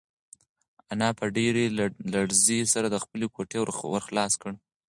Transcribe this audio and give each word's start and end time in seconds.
انا 0.91 1.09
په 1.17 1.25
ډېرې 1.37 1.65
لړزې 2.13 2.59
سره 2.73 2.87
د 2.89 2.95
خپلې 3.03 3.25
کوټې 3.35 3.57
ور 3.61 3.69
خلاص 4.07 4.33
کړ. 4.41 4.51